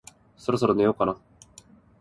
[0.35, 1.15] そろそろ寝ようかな